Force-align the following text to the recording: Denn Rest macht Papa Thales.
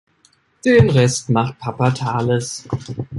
Denn 0.65 0.89
Rest 0.89 1.29
macht 1.29 1.59
Papa 1.59 1.91
Thales. 1.91 2.67